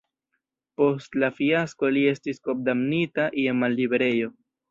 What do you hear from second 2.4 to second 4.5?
kondamnita je malliberejo.